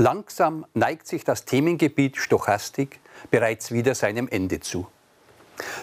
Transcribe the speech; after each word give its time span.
Langsam 0.00 0.64
neigt 0.74 1.08
sich 1.08 1.24
das 1.24 1.44
Themengebiet 1.44 2.18
Stochastik 2.18 3.00
bereits 3.32 3.72
wieder 3.72 3.96
seinem 3.96 4.28
Ende 4.28 4.60
zu. 4.60 4.86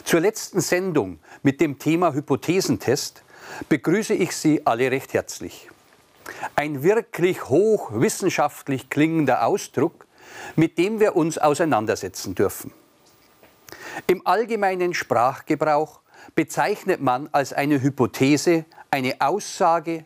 Zur 0.06 0.22
letzten 0.22 0.62
Sendung 0.62 1.20
mit 1.44 1.60
dem 1.60 1.80
Thema 1.80 2.14
Hypothesentest 2.14 3.24
begrüße 3.68 4.14
ich 4.14 4.34
Sie 4.34 4.66
alle 4.66 4.90
recht 4.90 5.14
herzlich. 5.14 5.70
Ein 6.56 6.82
wirklich 6.82 7.50
hochwissenschaftlich 7.50 8.90
klingender 8.90 9.46
Ausdruck, 9.46 10.08
mit 10.56 10.78
dem 10.78 11.02
wir 11.02 11.18
uns 11.18 11.38
auseinandersetzen 11.38 12.36
dürfen. 12.36 12.72
Im 14.08 14.26
allgemeinen 14.26 14.94
Sprachgebrauch 14.94 16.00
bezeichnet 16.36 17.02
man 17.02 17.28
als 17.34 17.52
eine 17.52 17.82
Hypothese 17.82 18.64
eine 18.92 19.20
Aussage, 19.20 20.06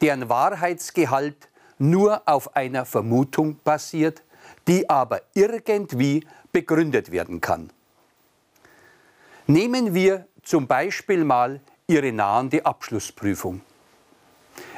deren 0.00 0.30
Wahrheitsgehalt 0.30 1.49
nur 1.80 2.22
auf 2.26 2.54
einer 2.54 2.84
Vermutung 2.84 3.58
basiert, 3.64 4.22
die 4.68 4.88
aber 4.88 5.22
irgendwie 5.34 6.26
begründet 6.52 7.10
werden 7.10 7.40
kann. 7.40 7.70
Nehmen 9.46 9.94
wir 9.94 10.26
zum 10.42 10.66
Beispiel 10.66 11.24
mal 11.24 11.60
Ihre 11.86 12.12
nahende 12.12 12.64
Abschlussprüfung. 12.64 13.62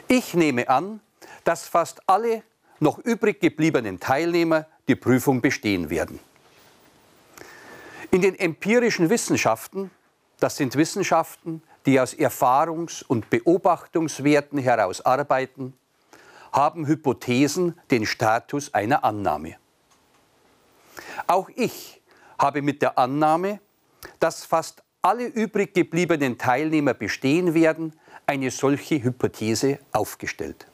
Ich 0.08 0.32
nehme 0.34 0.68
an, 0.68 1.00
dass 1.44 1.68
fast 1.68 2.00
alle 2.06 2.42
noch 2.80 2.98
übrig 2.98 3.40
gebliebenen 3.40 4.00
Teilnehmer 4.00 4.66
die 4.88 4.96
Prüfung 4.96 5.40
bestehen 5.40 5.90
werden. 5.90 6.18
In 8.10 8.22
den 8.22 8.38
empirischen 8.38 9.10
Wissenschaften, 9.10 9.90
das 10.40 10.56
sind 10.56 10.76
Wissenschaften, 10.76 11.62
die 11.86 12.00
aus 12.00 12.14
Erfahrungs- 12.14 13.04
und 13.04 13.30
Beobachtungswerten 13.30 14.58
heraus 14.58 15.00
arbeiten, 15.00 15.74
haben 16.52 16.86
Hypothesen 16.86 17.78
den 17.90 18.06
Status 18.06 18.74
einer 18.74 19.04
Annahme. 19.04 19.56
Auch 21.26 21.48
ich 21.54 22.02
habe 22.38 22.62
mit 22.62 22.82
der 22.82 22.98
Annahme, 22.98 23.60
dass 24.20 24.44
fast 24.44 24.82
alle 25.00 25.26
übrig 25.26 25.74
gebliebenen 25.74 26.38
Teilnehmer 26.38 26.94
bestehen 26.94 27.54
werden, 27.54 27.98
eine 28.26 28.50
solche 28.50 29.02
Hypothese 29.02 29.78
aufgestellt. 29.92 30.66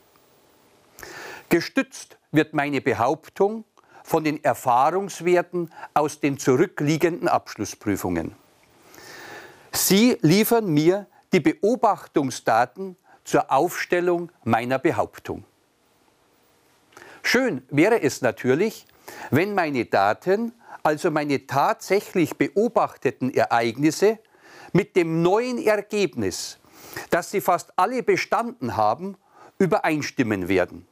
Gestützt 1.48 2.18
wird 2.30 2.52
meine 2.52 2.80
Behauptung 2.80 3.64
von 4.02 4.24
den 4.24 4.42
Erfahrungswerten 4.44 5.72
aus 5.94 6.20
den 6.20 6.38
zurückliegenden 6.38 7.28
Abschlussprüfungen. 7.28 8.34
Sie 9.72 10.18
liefern 10.20 10.66
mir 10.66 11.06
die 11.32 11.40
Beobachtungsdaten 11.40 12.96
zur 13.24 13.50
Aufstellung 13.52 14.32
meiner 14.44 14.78
Behauptung. 14.78 15.44
Schön 17.30 17.60
wäre 17.68 18.00
es 18.00 18.22
natürlich, 18.22 18.86
wenn 19.30 19.54
meine 19.54 19.84
Daten, 19.84 20.54
also 20.82 21.10
meine 21.10 21.46
tatsächlich 21.46 22.38
beobachteten 22.38 23.34
Ereignisse, 23.34 24.18
mit 24.72 24.96
dem 24.96 25.20
neuen 25.20 25.58
Ergebnis, 25.58 26.58
dass 27.10 27.30
sie 27.30 27.42
fast 27.42 27.70
alle 27.76 28.02
bestanden 28.02 28.78
haben, 28.78 29.18
übereinstimmen 29.58 30.48
werden. 30.48 30.88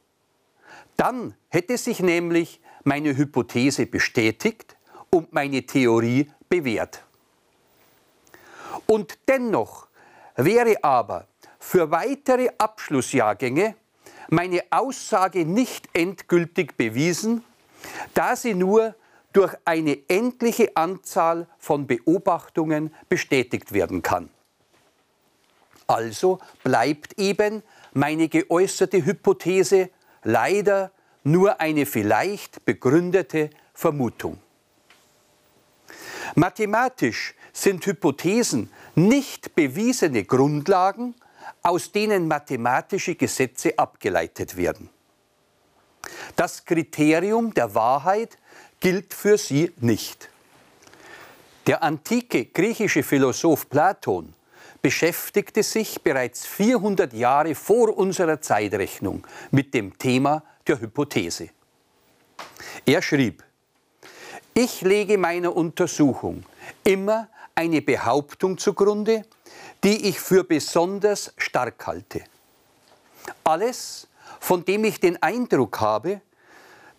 Dann 0.95 1.33
hätte 1.49 1.75
sich 1.75 2.01
nämlich 2.01 2.61
meine 2.83 3.17
Hypothese 3.17 3.87
bestätigt 3.87 4.77
und 5.09 5.33
meine 5.33 5.65
Theorie 5.65 6.29
bewährt. 6.49 7.03
Und 8.85 9.17
dennoch 9.27 9.87
wäre 10.35 10.83
aber 10.83 11.25
für 11.57 11.89
weitere 11.89 12.49
Abschlussjahrgänge 12.59 13.73
meine 14.29 14.61
Aussage 14.69 15.45
nicht 15.45 15.89
endgültig 15.93 16.77
bewiesen, 16.77 17.43
da 18.13 18.35
sie 18.35 18.53
nur 18.53 18.95
durch 19.33 19.55
eine 19.65 19.99
endliche 20.07 20.75
Anzahl 20.75 21.47
von 21.59 21.87
Beobachtungen 21.87 22.93
bestätigt 23.09 23.73
werden 23.73 24.01
kann. 24.01 24.29
Also 25.85 26.39
bleibt 26.63 27.17
eben 27.19 27.63
meine 27.93 28.27
geäußerte 28.27 29.05
Hypothese 29.05 29.89
leider 30.23 30.91
nur 31.23 31.61
eine 31.61 31.85
vielleicht 31.85 32.65
begründete 32.65 33.49
Vermutung. 33.73 34.39
Mathematisch 36.35 37.35
sind 37.53 37.85
Hypothesen 37.85 38.69
nicht 38.95 39.55
bewiesene 39.55 40.23
Grundlagen, 40.23 41.15
aus 41.67 41.91
denen 41.91 42.27
mathematische 42.27 43.15
Gesetze 43.15 43.77
abgeleitet 43.77 44.55
werden. 44.55 44.89
Das 46.35 46.63
Kriterium 46.63 47.53
der 47.53 47.75
Wahrheit 47.75 48.37
gilt 48.79 49.13
für 49.13 49.37
sie 49.37 49.73
nicht. 49.77 50.29
Der 51.65 51.83
antike 51.83 52.45
griechische 52.45 53.03
Philosoph 53.03 53.69
Platon 53.69 54.33
beschäftigte 54.81 55.63
sich 55.63 56.01
bereits 56.01 56.45
400 56.45 57.11
Jahre 57.11 57.53
vor 57.53 57.97
unserer 57.97 58.39
Zeitrechnung 58.39 59.27
mit 59.51 59.73
dem 59.73 59.97
Thema 59.97 60.43
der 60.65 60.79
Hypothese. 60.79 61.49
Er 62.85 63.01
schrieb, 63.01 63.43
ich 64.53 64.81
lege 64.81 65.17
meiner 65.17 65.53
Untersuchung 65.53 66.43
immer 66.85 67.27
eine 67.55 67.81
Behauptung 67.81 68.57
zugrunde, 68.57 69.23
die 69.83 70.07
ich 70.07 70.19
für 70.19 70.43
besonders 70.43 71.33
stark 71.37 71.85
halte. 71.87 72.23
Alles, 73.43 74.07
von 74.39 74.65
dem 74.65 74.83
ich 74.83 74.99
den 74.99 75.21
Eindruck 75.21 75.79
habe, 75.79 76.21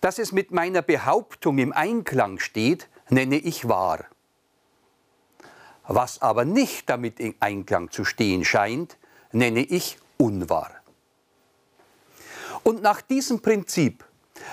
dass 0.01 0.19
es 0.19 0.33
mit 0.33 0.51
meiner 0.53 0.83
Behauptung 0.83 1.59
im 1.59 1.73
Einklang 1.73 2.39
steht, 2.39 2.89
nenne 3.09 3.37
ich 3.37 3.69
wahr. 3.69 4.05
Was 5.87 6.21
aber 6.21 6.45
nicht 6.45 6.89
damit 6.91 7.19
in 7.19 7.35
Einklang 7.41 7.91
zu 7.91 8.05
stehen 8.05 8.45
scheint, 8.45 8.97
nenne 9.33 9.61
ich 9.61 9.99
unwahr. 10.19 10.71
Und 12.63 12.83
nach 12.83 13.01
diesem 13.01 13.41
Prinzip 13.41 14.05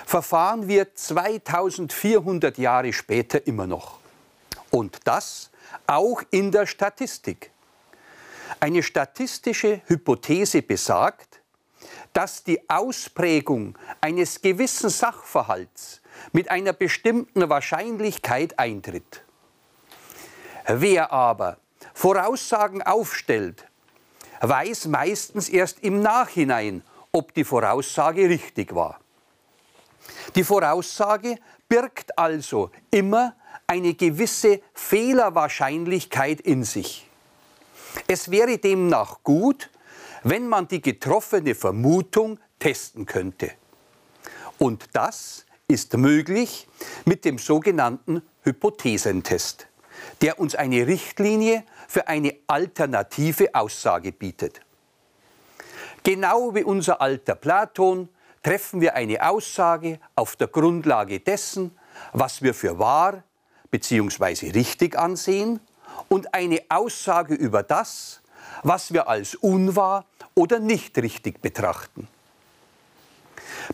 verfahren 0.06 0.68
wir 0.68 0.94
2400 0.94 2.56
Jahre 2.58 2.92
später 2.92 3.46
immer 3.46 3.66
noch. 3.66 3.98
Und 4.70 5.00
das 5.04 5.50
auch 5.86 6.22
in 6.30 6.50
der 6.50 6.66
Statistik. 6.66 7.50
Eine 8.60 8.82
statistische 8.82 9.82
Hypothese 9.86 10.62
besagt, 10.62 11.42
dass 12.12 12.44
die 12.44 12.68
Ausprägung 12.68 13.76
eines 14.00 14.40
gewissen 14.40 14.88
Sachverhalts 14.88 16.00
mit 16.32 16.50
einer 16.50 16.72
bestimmten 16.72 17.48
Wahrscheinlichkeit 17.48 18.58
eintritt. 18.58 19.22
Wer 20.66 21.12
aber 21.12 21.58
Voraussagen 21.94 22.82
aufstellt, 22.82 23.68
weiß 24.40 24.86
meistens 24.86 25.48
erst 25.48 25.80
im 25.80 26.00
Nachhinein, 26.00 26.82
ob 27.12 27.34
die 27.34 27.44
Voraussage 27.44 28.28
richtig 28.28 28.74
war. 28.74 29.00
Die 30.34 30.44
Voraussage 30.44 31.36
birgt 31.68 32.18
also 32.18 32.70
immer 32.90 33.34
eine 33.66 33.94
gewisse 33.94 34.60
Fehlerwahrscheinlichkeit 34.74 36.40
in 36.40 36.64
sich. 36.64 37.05
Es 38.08 38.30
wäre 38.30 38.58
demnach 38.58 39.22
gut, 39.22 39.70
wenn 40.22 40.48
man 40.48 40.68
die 40.68 40.80
getroffene 40.80 41.54
Vermutung 41.54 42.38
testen 42.58 43.06
könnte. 43.06 43.52
Und 44.58 44.84
das 44.92 45.44
ist 45.68 45.96
möglich 45.96 46.68
mit 47.04 47.24
dem 47.24 47.38
sogenannten 47.38 48.22
Hypothesentest, 48.42 49.66
der 50.20 50.38
uns 50.38 50.54
eine 50.54 50.86
Richtlinie 50.86 51.64
für 51.88 52.06
eine 52.08 52.36
alternative 52.46 53.54
Aussage 53.54 54.12
bietet. 54.12 54.60
Genau 56.04 56.54
wie 56.54 56.62
unser 56.62 57.00
alter 57.00 57.34
Platon 57.34 58.08
treffen 58.42 58.80
wir 58.80 58.94
eine 58.94 59.28
Aussage 59.28 59.98
auf 60.14 60.36
der 60.36 60.46
Grundlage 60.46 61.18
dessen, 61.18 61.76
was 62.12 62.42
wir 62.42 62.54
für 62.54 62.78
wahr 62.78 63.24
bzw. 63.70 64.50
richtig 64.50 64.96
ansehen 64.96 65.58
und 66.08 66.34
eine 66.34 66.60
Aussage 66.68 67.34
über 67.34 67.62
das, 67.62 68.20
was 68.62 68.92
wir 68.92 69.08
als 69.08 69.34
unwahr 69.34 70.04
oder 70.34 70.58
nicht 70.58 70.96
richtig 70.98 71.40
betrachten. 71.40 72.08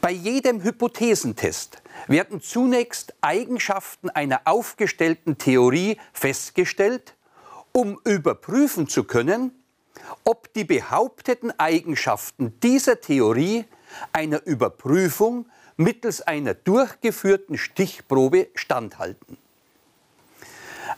Bei 0.01 0.11
jedem 0.11 0.63
Hypothesentest 0.63 1.83
werden 2.07 2.41
zunächst 2.41 3.15
Eigenschaften 3.21 4.11
einer 4.11 4.43
aufgestellten 4.45 5.39
Theorie 5.39 5.99
festgestellt, 6.13 7.15
um 7.73 7.99
überprüfen 8.05 8.89
zu 8.89 9.05
können, 9.05 9.53
ob 10.25 10.53
die 10.55 10.65
behaupteten 10.65 11.53
Eigenschaften 11.59 12.59
dieser 12.61 13.01
Theorie 13.01 13.65
einer 14.13 14.45
Überprüfung 14.47 15.47
mittels 15.77 16.23
einer 16.23 16.55
durchgeführten 16.55 17.59
Stichprobe 17.59 18.49
standhalten. 18.55 19.37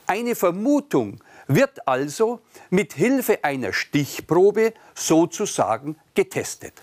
Eine 0.06 0.34
Vermutung 0.34 1.20
wird 1.46 1.86
also 1.86 2.40
mit 2.70 2.94
Hilfe 2.94 3.44
einer 3.44 3.72
Stichprobe 3.72 4.72
sozusagen 4.94 5.96
getestet. 6.14 6.74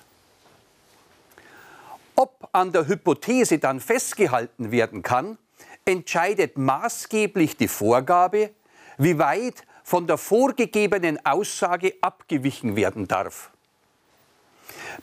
Ob 2.16 2.50
an 2.52 2.72
der 2.72 2.88
Hypothese 2.88 3.58
dann 3.58 3.80
festgehalten 3.80 4.72
werden 4.72 5.02
kann, 5.02 5.38
entscheidet 5.86 6.58
maßgeblich 6.58 7.58
die 7.58 7.68
Vorgabe, 7.68 8.52
wie 8.98 9.18
weit 9.18 9.64
von 9.84 10.06
der 10.06 10.18
vorgegebenen 10.18 11.26
Aussage 11.26 11.96
abgewichen 12.02 12.76
werden 12.76 13.08
darf. 13.08 13.50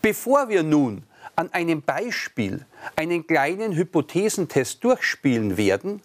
Bevor 0.00 0.48
wir 0.48 0.62
nun 0.62 1.04
an 1.34 1.52
einem 1.52 1.82
Beispiel 1.82 2.64
einen 2.96 3.26
kleinen 3.26 3.74
Hypothesentest 3.74 4.82
durchspielen 4.84 5.56
werden, 5.56 6.02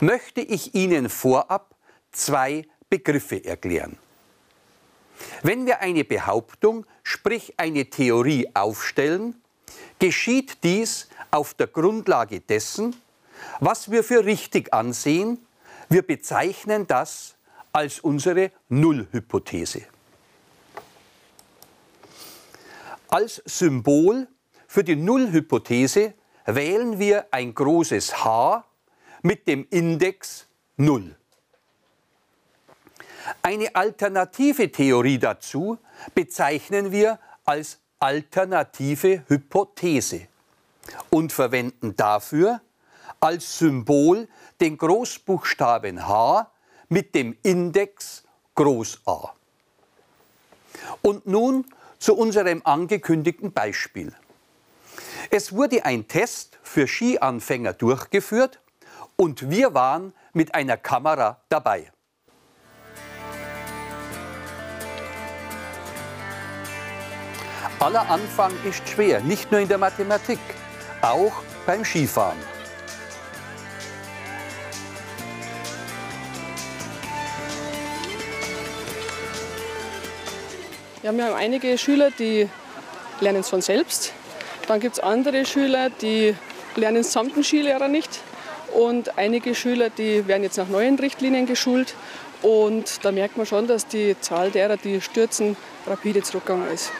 möchte 0.00 0.40
ich 0.40 0.74
Ihnen 0.74 1.08
vorab 1.08 1.74
zwei 2.12 2.66
Begriffe 2.88 3.44
erklären. 3.44 3.98
Wenn 5.42 5.66
wir 5.66 5.80
eine 5.80 6.04
Behauptung, 6.04 6.86
sprich 7.02 7.54
eine 7.56 7.88
Theorie 7.88 8.48
aufstellen, 8.54 9.40
geschieht 9.98 10.64
dies 10.64 11.08
auf 11.30 11.54
der 11.54 11.68
Grundlage 11.68 12.40
dessen, 12.40 12.96
was 13.60 13.90
wir 13.90 14.04
für 14.04 14.24
richtig 14.24 14.72
ansehen. 14.72 15.38
Wir 15.88 16.02
bezeichnen 16.02 16.86
das 16.86 17.36
als 17.72 18.00
unsere 18.00 18.50
Nullhypothese. 18.68 19.82
Als 23.08 23.42
Symbol 23.44 24.26
für 24.66 24.84
die 24.84 24.96
Nullhypothese 24.96 26.14
wählen 26.46 26.98
wir 26.98 27.26
ein 27.30 27.54
großes 27.54 28.24
H 28.24 28.64
mit 29.22 29.46
dem 29.46 29.66
Index 29.70 30.46
0. 30.76 31.14
Eine 33.40 33.74
alternative 33.74 34.70
Theorie 34.70 35.18
dazu 35.18 35.78
bezeichnen 36.14 36.90
wir 36.90 37.18
als 37.44 37.78
alternative 38.00 39.24
Hypothese 39.28 40.26
und 41.10 41.32
verwenden 41.32 41.94
dafür 41.96 42.60
als 43.20 43.58
Symbol 43.58 44.28
den 44.60 44.76
Großbuchstaben 44.76 46.06
H 46.08 46.50
mit 46.88 47.14
dem 47.14 47.36
Index 47.42 48.24
Groß 48.56 49.02
A. 49.06 49.32
Und 51.00 51.26
nun 51.26 51.64
zu 51.98 52.16
unserem 52.16 52.62
angekündigten 52.64 53.52
Beispiel. 53.52 54.12
Es 55.30 55.52
wurde 55.52 55.84
ein 55.84 56.08
Test 56.08 56.58
für 56.64 56.88
Skianfänger 56.88 57.72
durchgeführt 57.74 58.60
und 59.22 59.48
wir 59.48 59.72
waren 59.72 60.12
mit 60.32 60.52
einer 60.52 60.76
Kamera 60.76 61.38
dabei. 61.48 61.92
Aller 67.78 68.10
Anfang 68.10 68.52
ist 68.68 68.88
schwer, 68.88 69.20
nicht 69.20 69.52
nur 69.52 69.60
in 69.60 69.68
der 69.68 69.78
Mathematik, 69.78 70.40
auch 71.02 71.32
beim 71.66 71.84
Skifahren. 71.84 72.36
Wir 81.00 81.10
haben 81.10 81.18
ja 81.20 81.32
einige 81.36 81.78
Schüler, 81.78 82.10
die 82.10 82.48
lernen 83.20 83.42
es 83.42 83.48
von 83.48 83.62
selbst. 83.62 84.12
Dann 84.66 84.80
gibt 84.80 84.94
es 84.94 85.00
andere 85.00 85.46
Schüler, 85.46 85.90
die 85.90 86.34
lernen 86.74 87.02
es 87.02 87.12
samt 87.12 87.36
dem 87.36 87.44
Skilehrer 87.44 87.86
nicht. 87.86 88.20
Und 88.74 89.18
einige 89.18 89.54
Schüler, 89.54 89.90
die 89.90 90.26
werden 90.26 90.42
jetzt 90.42 90.56
nach 90.56 90.68
neuen 90.68 90.98
Richtlinien 90.98 91.46
geschult. 91.46 91.94
Und 92.42 93.04
da 93.04 93.12
merkt 93.12 93.36
man 93.36 93.46
schon, 93.46 93.66
dass 93.66 93.86
die 93.86 94.16
Zahl 94.20 94.50
derer, 94.50 94.76
die 94.76 95.00
stürzen, 95.00 95.56
rapide 95.86 96.22
zurückgegangen 96.22 96.68
ist. 96.72 96.90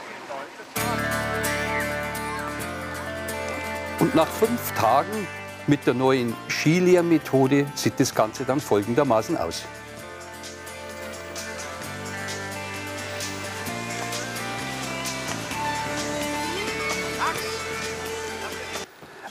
Und 3.98 4.14
nach 4.14 4.28
fünf 4.28 4.72
Tagen 4.72 5.26
mit 5.66 5.86
der 5.86 5.94
neuen 5.94 6.34
Skilehrmethode 6.48 7.66
sieht 7.74 7.98
das 7.98 8.14
Ganze 8.14 8.44
dann 8.44 8.60
folgendermaßen 8.60 9.36
aus. 9.36 9.62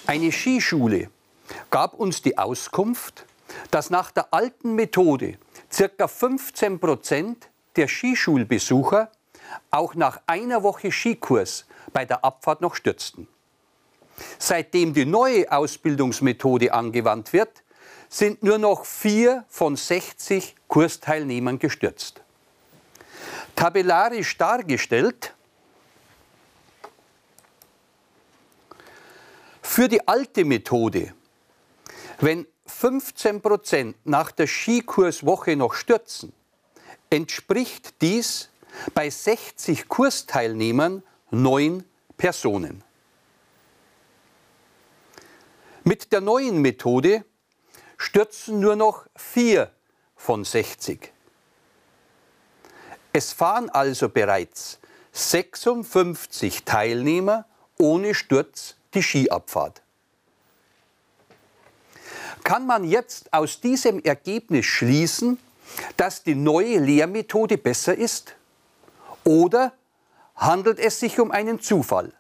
Eine 0.08 0.32
Skischule 0.32 1.10
gab 1.72 1.94
uns 1.96 2.22
die 2.22 2.38
Auskunft, 2.38 3.26
dass 3.72 3.90
nach 3.90 4.12
der 4.12 4.34
alten 4.34 4.76
Methode 4.76 5.38
ca. 5.76 6.08
15 6.08 6.80
Prozent 6.80 7.50
der 7.76 7.88
Skischulbesucher 7.88 9.12
auch 9.72 9.96
nach 9.96 10.22
einer 10.28 10.64
Woche 10.64 10.92
Skikurs 10.92 11.66
bei 11.92 12.06
der 12.06 12.24
Abfahrt 12.24 12.62
noch 12.62 12.76
stürzten. 12.76 13.28
Seitdem 14.38 14.94
die 14.94 15.06
neue 15.06 15.52
Ausbildungsmethode 15.52 16.74
angewandt 16.74 17.34
wird, 17.34 17.64
sind 18.10 18.44
nur 18.44 18.58
noch 18.58 18.86
vier 18.86 19.46
von 19.50 19.76
60 19.76 20.56
Kursteilnehmern 20.68 21.60
gestürzt. 21.60 22.22
Tabellarisch 23.56 24.38
dargestellt 24.38 25.34
Für 29.62 29.88
die 29.88 30.06
alte 30.06 30.44
Methode, 30.44 31.14
wenn 32.22 32.48
15 32.68 33.42
Prozent 33.42 33.98
nach 34.06 34.32
der 34.32 34.48
Skikurswoche 34.48 35.56
noch 35.56 35.74
stürzen, 35.74 36.32
entspricht 37.10 38.02
dies 38.02 38.50
bei 38.94 39.10
60 39.10 39.88
Kursteilnehmern 39.88 41.04
neun 41.32 41.84
Personen. 42.18 42.84
Mit 45.84 46.12
der 46.12 46.22
neuen 46.22 46.62
Methode 46.62 47.26
stürzen 47.98 48.60
nur 48.60 48.76
noch 48.76 49.08
vier 49.16 49.72
von 50.16 50.46
60. 50.46 51.12
Es 53.14 53.34
fahren 53.34 53.70
also 53.70 54.08
bereits 54.08 54.80
56 55.12 56.64
Teilnehmer 56.64 57.46
ohne 57.78 58.14
Sturz 58.14 58.76
die 58.94 59.02
Skiabfahrt. 59.04 59.82
Kann 62.44 62.66
man 62.66 62.84
jetzt 62.84 63.32
aus 63.34 63.62
diesem 63.62 64.00
Ergebnis 64.04 64.66
schließen, 64.66 65.38
dass 65.98 66.24
die 66.24 66.36
neue 66.36 66.80
Lehrmethode 66.80 67.58
besser 67.58 67.96
ist? 67.96 68.36
Oder 69.24 69.74
handelt 70.36 70.80
es 70.80 71.00
sich 71.00 71.20
um 71.20 71.32
einen 71.32 71.60
Zufall? 71.60 72.14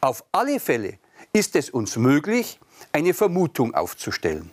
Auf 0.00 0.24
alle 0.32 0.60
Fälle 0.60 0.98
ist 1.32 1.56
es 1.56 1.70
uns 1.70 1.96
möglich, 1.96 2.58
eine 2.92 3.14
Vermutung 3.14 3.74
aufzustellen. 3.74 4.50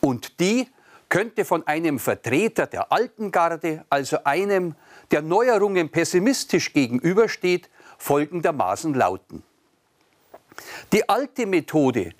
Und 0.00 0.40
die 0.40 0.68
könnte 1.08 1.44
von 1.44 1.66
einem 1.66 1.98
Vertreter 1.98 2.66
der 2.66 2.90
alten 2.90 3.30
Garde, 3.30 3.84
also 3.90 4.24
einem, 4.24 4.74
der 5.10 5.20
Neuerungen 5.20 5.90
pessimistisch 5.90 6.72
gegenübersteht, 6.72 7.68
folgendermaßen 7.98 8.94
lauten. 8.94 9.42
Die 10.92 11.08
alte 11.08 11.46
Methode, 11.46 12.14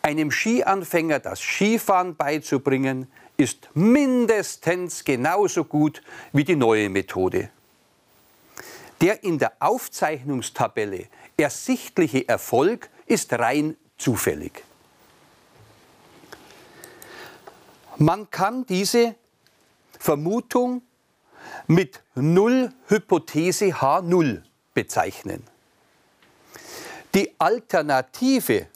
einem 0.00 0.30
Skianfänger 0.30 1.18
das 1.18 1.40
Skifahren 1.40 2.16
beizubringen, 2.16 3.10
ist 3.36 3.68
mindestens 3.74 5.04
genauso 5.04 5.64
gut 5.64 6.02
wie 6.32 6.44
die 6.44 6.56
neue 6.56 6.88
Methode. 6.88 7.50
Der 9.00 9.24
in 9.24 9.38
der 9.38 9.52
Aufzeichnungstabelle 9.58 11.06
ersichtliche 11.36 12.28
Erfolg 12.28 12.88
ist 13.06 13.32
rein 13.32 13.76
zufällig. 13.98 14.62
Man 17.98 18.30
kann 18.30 18.64
diese 18.66 19.16
Vermutung 19.98 20.82
mit 21.66 22.02
Null-Hypothese 22.14 23.66
H0 23.66 24.42
bezeichnen. 24.74 25.44
Die 27.14 27.30
alternative 27.38 28.68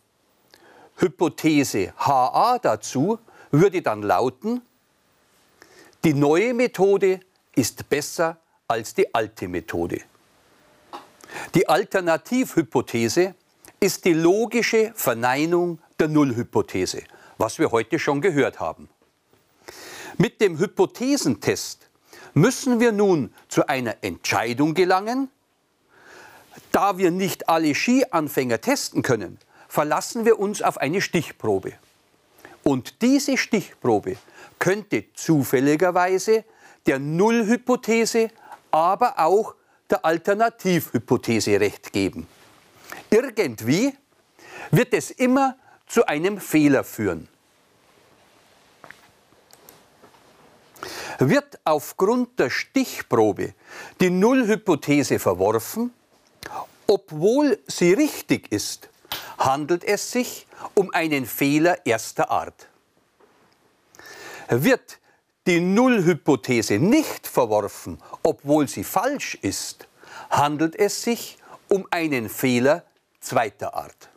Hypothese 0.96 1.92
HA 1.96 2.58
dazu 2.58 3.18
würde 3.50 3.82
dann 3.82 4.02
lauten, 4.02 4.62
die 6.04 6.14
neue 6.14 6.54
Methode 6.54 7.20
ist 7.54 7.88
besser 7.88 8.38
als 8.68 8.94
die 8.94 9.14
alte 9.14 9.48
Methode. 9.48 10.00
Die 11.54 11.68
Alternativhypothese 11.68 13.34
ist 13.80 14.04
die 14.04 14.12
logische 14.12 14.92
Verneinung 14.94 15.78
der 15.98 16.08
Nullhypothese, 16.08 17.02
was 17.38 17.58
wir 17.58 17.70
heute 17.70 17.98
schon 17.98 18.20
gehört 18.20 18.60
haben. 18.60 18.88
Mit 20.18 20.40
dem 20.40 20.58
Hypothesentest 20.58 21.88
müssen 22.34 22.80
wir 22.80 22.92
nun 22.92 23.34
zu 23.48 23.66
einer 23.68 23.96
Entscheidung 24.02 24.74
gelangen, 24.74 25.30
da 26.72 26.98
wir 26.98 27.10
nicht 27.10 27.48
alle 27.48 27.74
Skianfänger 27.74 28.60
testen 28.60 29.02
können, 29.02 29.38
verlassen 29.76 30.24
wir 30.24 30.38
uns 30.38 30.62
auf 30.62 30.78
eine 30.78 31.02
Stichprobe. 31.02 31.74
Und 32.64 33.02
diese 33.02 33.36
Stichprobe 33.36 34.16
könnte 34.58 35.04
zufälligerweise 35.12 36.46
der 36.86 36.98
Nullhypothese, 36.98 38.30
aber 38.70 39.18
auch 39.18 39.54
der 39.90 40.02
Alternativhypothese 40.02 41.60
recht 41.60 41.92
geben. 41.92 42.26
Irgendwie 43.10 43.92
wird 44.70 44.94
es 44.94 45.10
immer 45.10 45.58
zu 45.86 46.06
einem 46.06 46.40
Fehler 46.40 46.82
führen. 46.82 47.28
Wird 51.18 51.60
aufgrund 51.64 52.38
der 52.38 52.48
Stichprobe 52.48 53.52
die 54.00 54.08
Nullhypothese 54.08 55.18
verworfen, 55.18 55.92
obwohl 56.86 57.58
sie 57.66 57.92
richtig 57.92 58.50
ist, 58.50 58.88
handelt 59.38 59.84
es 59.84 60.10
sich 60.10 60.46
um 60.74 60.92
einen 60.92 61.26
Fehler 61.26 61.84
erster 61.86 62.30
Art. 62.30 62.68
Wird 64.48 64.98
die 65.46 65.60
Nullhypothese 65.60 66.78
nicht 66.78 67.26
verworfen, 67.26 68.02
obwohl 68.22 68.68
sie 68.68 68.84
falsch 68.84 69.36
ist, 69.42 69.86
handelt 70.30 70.76
es 70.76 71.02
sich 71.02 71.38
um 71.68 71.86
einen 71.90 72.28
Fehler 72.28 72.84
zweiter 73.20 73.74
Art. 73.74 74.08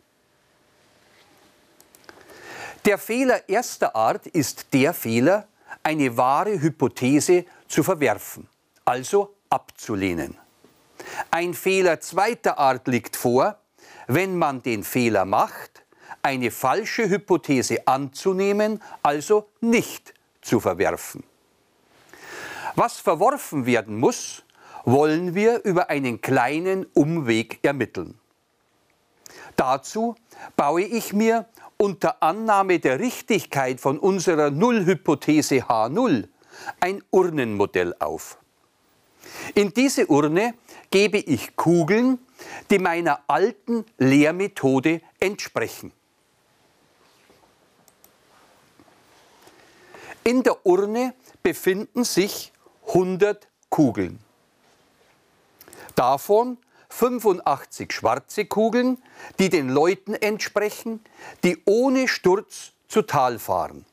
Der 2.84 2.98
Fehler 2.98 3.48
erster 3.48 3.94
Art 3.94 4.26
ist 4.26 4.72
der 4.72 4.94
Fehler, 4.94 5.46
eine 5.82 6.16
wahre 6.16 6.60
Hypothese 6.60 7.44
zu 7.68 7.82
verwerfen, 7.82 8.48
also 8.84 9.34
abzulehnen. 9.50 10.36
Ein 11.30 11.54
Fehler 11.54 12.00
zweiter 12.00 12.58
Art 12.58 12.86
liegt 12.88 13.16
vor, 13.16 13.59
wenn 14.14 14.36
man 14.36 14.60
den 14.62 14.82
Fehler 14.82 15.24
macht, 15.24 15.84
eine 16.22 16.50
falsche 16.50 17.08
Hypothese 17.08 17.86
anzunehmen, 17.86 18.82
also 19.04 19.48
nicht 19.60 20.14
zu 20.42 20.58
verwerfen. 20.58 21.22
Was 22.74 22.98
verworfen 22.98 23.66
werden 23.66 23.98
muss, 23.98 24.42
wollen 24.84 25.34
wir 25.34 25.64
über 25.64 25.90
einen 25.90 26.20
kleinen 26.20 26.86
Umweg 26.92 27.60
ermitteln. 27.62 28.18
Dazu 29.54 30.16
baue 30.56 30.82
ich 30.82 31.12
mir 31.12 31.46
unter 31.76 32.20
Annahme 32.20 32.80
der 32.80 32.98
Richtigkeit 32.98 33.80
von 33.80 33.98
unserer 33.98 34.50
Nullhypothese 34.50 35.66
H0 35.68 36.28
ein 36.80 37.02
Urnenmodell 37.10 37.94
auf. 38.00 38.38
In 39.54 39.72
diese 39.72 40.06
Urne 40.06 40.54
gebe 40.90 41.18
ich 41.18 41.54
Kugeln, 41.56 42.18
die 42.70 42.78
meiner 42.78 43.20
alten 43.26 43.84
Lehrmethode 43.98 45.00
entsprechen. 45.18 45.92
In 50.24 50.42
der 50.42 50.64
Urne 50.66 51.14
befinden 51.42 52.04
sich 52.04 52.52
100 52.88 53.48
Kugeln. 53.70 54.20
Davon 55.94 56.58
85 56.90 57.92
schwarze 57.92 58.44
Kugeln, 58.44 59.02
die 59.38 59.48
den 59.48 59.68
Leuten 59.68 60.14
entsprechen, 60.14 61.02
die 61.44 61.62
ohne 61.64 62.08
Sturz 62.08 62.72
zu 62.88 63.02
Tal 63.02 63.38
fahren. 63.38 63.86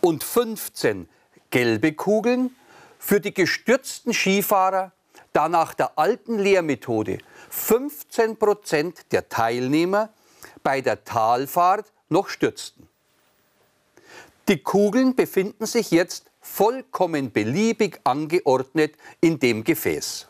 Und 0.00 0.22
15 0.22 1.08
gelbe 1.50 1.92
Kugeln 1.94 2.54
für 2.98 3.20
die 3.20 3.34
gestürzten 3.34 4.12
Skifahrer, 4.12 4.92
da 5.36 5.50
nach 5.50 5.74
der 5.74 5.98
alten 5.98 6.38
Lehrmethode 6.38 7.18
15 7.50 8.38
Prozent 8.38 9.12
der 9.12 9.28
Teilnehmer 9.28 10.08
bei 10.62 10.80
der 10.80 11.04
Talfahrt 11.04 11.92
noch 12.08 12.30
stürzten. 12.30 12.88
Die 14.48 14.62
Kugeln 14.62 15.14
befinden 15.14 15.66
sich 15.66 15.90
jetzt 15.90 16.30
vollkommen 16.40 17.32
beliebig 17.32 18.00
angeordnet 18.04 18.94
in 19.20 19.38
dem 19.38 19.62
Gefäß. 19.62 20.26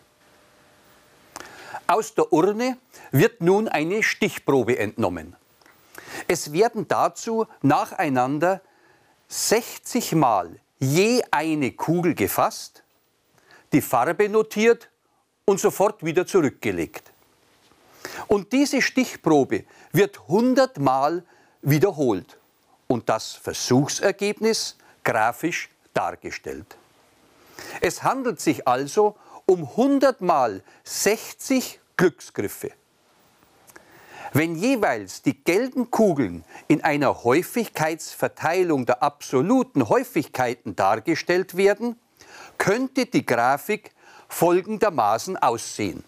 Aus 1.86 2.14
der 2.14 2.32
Urne 2.32 2.76
wird 3.12 3.40
nun 3.40 3.68
eine 3.68 4.02
Stichprobe 4.02 4.76
entnommen. 4.76 5.36
Es 6.26 6.52
werden 6.52 6.88
dazu 6.88 7.46
nacheinander 7.62 8.60
60 9.28 10.16
Mal 10.16 10.58
je 10.80 11.22
eine 11.30 11.70
Kugel 11.70 12.16
gefasst, 12.16 12.82
die 13.72 13.80
Farbe 13.80 14.28
notiert 14.28 14.88
und 15.46 15.60
sofort 15.60 16.04
wieder 16.04 16.26
zurückgelegt. 16.26 17.12
Und 18.26 18.52
diese 18.52 18.82
Stichprobe 18.82 19.64
wird 19.92 20.20
100 20.22 20.78
Mal 20.78 21.24
wiederholt 21.62 22.38
und 22.88 23.08
das 23.08 23.32
Versuchsergebnis 23.34 24.76
grafisch 25.04 25.70
dargestellt. 25.94 26.76
Es 27.80 28.02
handelt 28.02 28.40
sich 28.40 28.66
also 28.66 29.16
um 29.46 29.62
100 29.62 30.20
mal 30.20 30.62
60 30.84 31.80
Glücksgriffe. 31.96 32.72
Wenn 34.32 34.56
jeweils 34.56 35.22
die 35.22 35.42
gelben 35.44 35.90
Kugeln 35.90 36.44
in 36.68 36.82
einer 36.82 37.22
Häufigkeitsverteilung 37.24 38.84
der 38.84 39.02
absoluten 39.02 39.88
Häufigkeiten 39.88 40.74
dargestellt 40.74 41.56
werden, 41.56 41.98
könnte 42.58 43.06
die 43.06 43.24
Grafik 43.24 43.92
folgendermaßen 44.28 45.36
aussehen. 45.36 46.04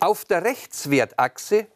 Auf 0.00 0.24
der 0.24 0.44
Rechtswertachse 0.44 1.66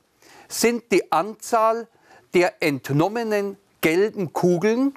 sind 0.49 0.93
die 0.93 1.11
Anzahl 1.11 1.89
der 2.35 2.63
entnommenen 2.63 3.57
gelben 3.81 4.33
Kugeln 4.33 4.95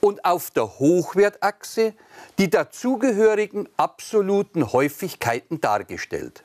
und 0.00 0.24
auf 0.24 0.50
der 0.50 0.78
Hochwertachse 0.78 1.94
die 2.38 2.48
dazugehörigen 2.48 3.68
absoluten 3.76 4.72
Häufigkeiten 4.72 5.60
dargestellt. 5.60 6.44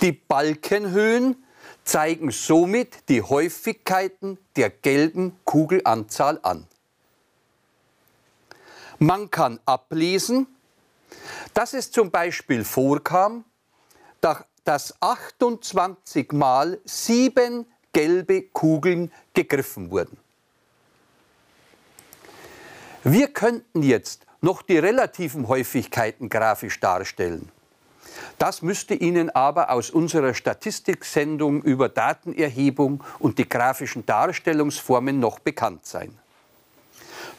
Die 0.00 0.12
Balkenhöhen 0.12 1.44
zeigen 1.84 2.30
somit 2.30 3.08
die 3.08 3.22
Häufigkeiten 3.22 4.38
der 4.56 4.70
gelben 4.70 5.38
Kugelanzahl 5.44 6.40
an. 6.42 6.66
Man 9.02 9.30
kann 9.30 9.58
ablesen, 9.64 10.46
dass 11.54 11.72
es 11.72 11.90
zum 11.90 12.10
Beispiel 12.10 12.64
vorkam, 12.64 13.46
dass 14.20 14.94
28 15.00 16.32
Mal 16.32 16.78
sieben 16.84 17.64
gelbe 17.94 18.42
Kugeln 18.42 19.10
gegriffen 19.32 19.90
wurden. 19.90 20.18
Wir 23.02 23.28
könnten 23.28 23.82
jetzt 23.82 24.26
noch 24.42 24.60
die 24.60 24.76
relativen 24.76 25.48
Häufigkeiten 25.48 26.28
grafisch 26.28 26.78
darstellen. 26.78 27.50
Das 28.36 28.60
müsste 28.60 28.92
Ihnen 28.92 29.30
aber 29.30 29.70
aus 29.70 29.88
unserer 29.88 30.34
Statistiksendung 30.34 31.62
über 31.62 31.88
Datenerhebung 31.88 33.02
und 33.18 33.38
die 33.38 33.48
grafischen 33.48 34.04
Darstellungsformen 34.04 35.18
noch 35.18 35.38
bekannt 35.38 35.86
sein. 35.86 36.18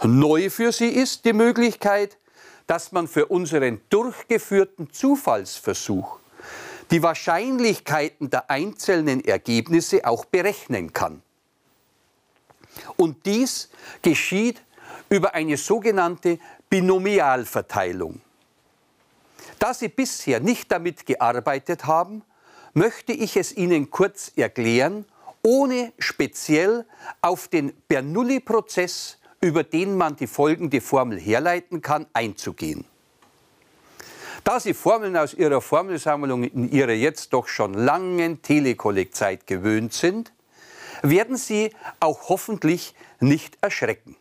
Neu 0.04 0.50
für 0.50 0.72
Sie 0.72 0.90
ist 0.90 1.26
die 1.26 1.34
Möglichkeit, 1.34 2.18
dass 2.66 2.92
man 2.92 3.08
für 3.08 3.28
unseren 3.28 3.82
durchgeführten 3.90 4.92
Zufallsversuch 4.92 6.20
die 6.90 7.04
Wahrscheinlichkeiten 7.04 8.30
der 8.30 8.50
einzelnen 8.50 9.24
Ergebnisse 9.24 10.06
auch 10.06 10.26
berechnen 10.26 10.92
kann. 10.92 11.22
Und 12.98 13.26
dies 13.26 13.70
geschieht 14.02 14.62
über 15.10 15.36
eine 15.36 15.58
sogenannte 15.58 16.40
Binomialverteilung. 16.70 18.22
Da 19.60 19.74
Sie 19.74 19.90
bisher 19.90 20.40
nicht 20.40 20.72
damit 20.72 21.06
gearbeitet 21.06 21.86
haben, 21.86 22.24
möchte 22.74 23.12
ich 23.12 23.38
es 23.38 23.56
Ihnen 23.56 23.92
kurz 23.92 24.32
erklären, 24.36 25.06
ohne 25.44 25.94
speziell 26.00 26.86
auf 27.22 27.48
den 27.48 27.74
Bernoulli-Prozess, 27.88 29.18
über 29.42 29.64
den 29.64 29.98
man 29.98 30.16
die 30.16 30.28
folgende 30.28 30.82
Formel 30.82 31.20
herleiten 31.20 31.82
kann, 31.82 32.06
einzugehen. 32.14 32.86
Da 34.44 34.60
Sie 34.60 34.74
Formeln 34.74 35.18
aus 35.18 35.34
Ihrer 35.34 35.62
Formelsammlung 35.62 36.44
in 36.44 36.72
Ihrer 36.72 36.94
jetzt 36.94 37.34
doch 37.34 37.48
schon 37.48 37.74
langen 37.74 38.42
Telekollegzeit 38.42 39.46
gewöhnt 39.46 39.94
sind, 39.94 40.32
werden 41.04 41.38
Sie 41.38 41.72
auch 42.00 42.30
hoffentlich 42.30 42.96
nicht 43.20 43.58
erschrecken. 43.62 44.16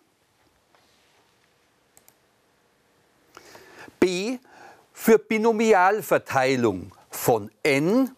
B 3.98 4.38
für 4.92 5.18
Binomialverteilung 5.18 6.92
von 7.10 7.50
n 7.62 8.10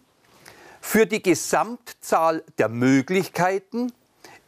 für 0.81 1.05
die 1.05 1.21
Gesamtzahl 1.21 2.43
der 2.57 2.69
Möglichkeiten, 2.69 3.93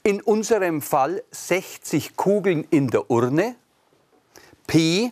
in 0.06 0.22
unserem 0.22 0.84
Fall 0.84 1.24
60 1.32 2.16
Kugeln 2.16 2.64
in 2.70 2.90
der 2.90 3.10
Urne, 3.10 3.56
P 4.68 5.12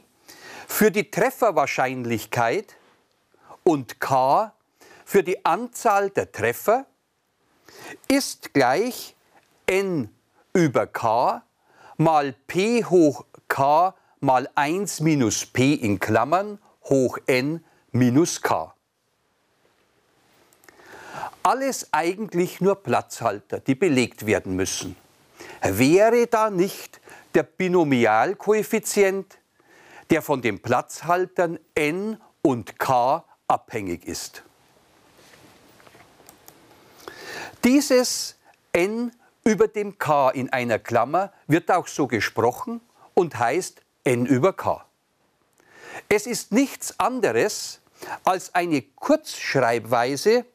für 0.67 0.91
die 0.91 1.09
Trefferwahrscheinlichkeit 1.09 2.75
und 3.63 3.99
K 3.99 4.53
für 5.03 5.23
die 5.23 5.43
Anzahl 5.43 6.11
der 6.11 6.31
Treffer 6.31 6.85
ist 8.07 8.53
gleich 8.53 9.15
n 9.65 10.09
über 10.53 10.85
k 10.85 11.41
mal 11.97 12.35
p 12.45 12.85
hoch 12.85 13.25
k 13.47 13.95
mal 14.19 14.47
1 14.53 14.99
minus 14.99 15.47
p 15.47 15.73
in 15.73 15.99
Klammern 15.99 16.59
hoch 16.83 17.17
n 17.25 17.63
minus 17.91 18.41
k. 18.43 18.72
Alles 21.43 21.89
eigentlich 21.91 22.61
nur 22.61 22.81
Platzhalter, 22.81 23.59
die 23.59 23.75
belegt 23.75 24.25
werden 24.25 24.55
müssen. 24.55 24.95
Wäre 25.61 26.25
da 26.27 26.49
nicht 26.49 27.01
der 27.33 27.43
Binomialkoeffizient, 27.43 29.37
der 30.09 30.21
von 30.21 30.41
den 30.41 30.61
Platzhaltern 30.61 31.59
n 31.75 32.17
und 32.41 32.79
k 32.79 33.25
abhängig 33.47 34.05
ist? 34.05 34.43
Dieses 37.65 38.37
n 38.71 39.11
über 39.43 39.67
dem 39.67 39.97
k 39.97 40.29
in 40.29 40.51
einer 40.51 40.79
Klammer 40.79 41.33
wird 41.47 41.69
auch 41.71 41.87
so 41.87 42.07
gesprochen 42.07 42.79
und 43.13 43.37
heißt 43.37 43.81
n 44.05 44.25
über 44.25 44.53
k. 44.53 44.85
Es 46.07 46.25
ist 46.25 46.53
nichts 46.53 46.99
anderes 46.99 47.81
als 48.23 48.55
eine 48.55 48.81
Kurzschreibweise 48.81 50.45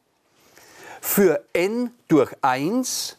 für 1.01 1.43
n 1.53 1.91
durch 2.07 2.33
1 2.41 3.17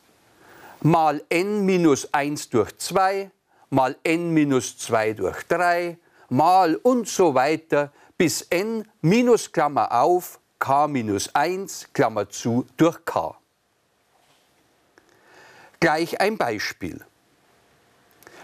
mal 0.82 1.22
n 1.28 1.64
minus 1.64 2.12
1 2.12 2.50
durch 2.50 2.76
2 2.78 3.30
mal 3.70 3.96
n 4.02 4.30
minus 4.32 4.78
2 4.78 5.12
durch 5.14 5.42
3 5.46 5.99
mal 6.28 6.76
und 6.76 7.08
so 7.08 7.34
weiter 7.34 7.92
bis 8.16 8.42
n 8.50 8.87
minus 9.00 9.52
Klammer 9.52 9.92
auf 9.92 10.40
k 10.58 10.88
minus 10.88 11.34
1 11.34 11.88
Klammer 11.92 12.28
zu 12.28 12.66
durch 12.76 13.04
k. 13.04 13.37
Gleich 15.80 16.20
ein 16.20 16.37
Beispiel. 16.37 17.02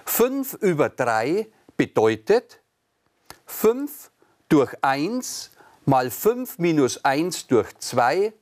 5 0.07 0.55
über 0.55 0.88
3 0.88 1.47
bedeutet 1.76 2.61
5 3.45 4.11
durch 4.49 4.73
1 4.83 5.50
mal 5.85 6.11
5 6.11 6.59
minus 6.59 7.05
1 7.05 7.47
durch 7.49 7.76
2 7.78 8.33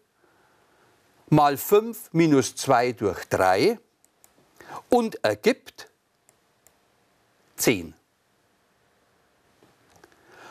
mal 1.28 1.56
5 1.56 2.12
minus 2.12 2.54
2 2.56 2.92
durch 2.92 3.24
3 3.26 3.78
und 4.88 5.22
ergibt 5.24 5.88
10. 7.56 7.94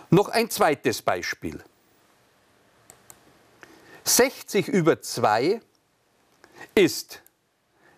Noch 0.10 0.30
ein 0.30 0.50
zweites 0.50 1.01
Beispiel. 1.01 1.63
60 4.03 4.68
über 4.68 5.01
2 5.01 5.62
ist 6.75 7.22